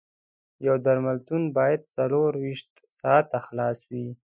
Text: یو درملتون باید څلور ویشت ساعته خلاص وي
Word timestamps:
یو 0.65 0.75
درملتون 0.85 1.43
باید 1.57 1.81
څلور 1.95 2.31
ویشت 2.45 2.69
ساعته 2.99 3.37
خلاص 3.45 3.79
وي 3.91 4.07